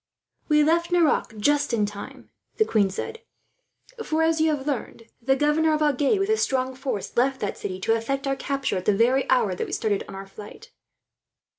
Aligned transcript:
"We 0.47 0.63
left 0.63 0.91
Nerac 0.91 1.37
just 1.37 1.73
in 1.75 1.85
time," 1.85 2.31
the 2.57 2.65
queen 2.65 2.89
said; 2.89 3.19
"for, 4.03 4.23
as 4.23 4.39
we 4.39 4.47
have 4.47 4.65
learned, 4.65 5.03
the 5.21 5.35
governor 5.35 5.75
of 5.75 5.83
Agen, 5.83 6.17
with 6.17 6.29
a 6.29 6.37
strong 6.37 6.73
force, 6.73 7.15
left 7.15 7.39
that 7.41 7.55
city 7.55 7.79
to 7.81 7.93
effect 7.93 8.25
our 8.25 8.35
capture 8.35 8.77
at 8.77 8.85
the 8.85 8.97
very 8.97 9.29
hour 9.29 9.53
that 9.53 9.67
we 9.67 9.71
started 9.73 10.03
on 10.07 10.15
our 10.15 10.25
flight." 10.25 10.71